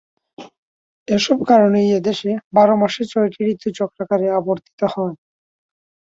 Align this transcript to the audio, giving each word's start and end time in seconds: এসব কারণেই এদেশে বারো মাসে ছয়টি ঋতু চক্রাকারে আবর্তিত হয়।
এসব 1.07 1.37
কারণেই 1.49 1.89
এদেশে 1.97 2.31
বারো 2.55 2.75
মাসে 2.81 3.03
ছয়টি 3.11 3.39
ঋতু 3.51 3.67
চক্রাকারে 3.79 4.27
আবর্তিত 4.39 4.79
হয়। 4.93 5.15